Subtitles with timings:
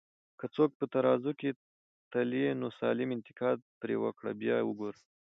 [0.39, 1.49] که څوک په ترازو کي
[2.11, 4.99] تلې، نو سالم انتقاد پرې وکړه بیا وګوره